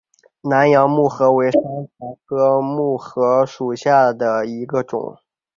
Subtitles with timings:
[0.41, 5.15] 南洋木荷为山茶科木荷属下的一个种。